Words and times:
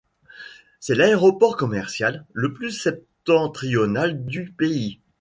C'est 0.79 0.95
l'aéroport 0.95 1.55
commercial 1.57 2.25
le 2.33 2.55
plus 2.55 2.71
septentrional 2.71 4.25
du 4.25 4.51
pays. 4.51 4.99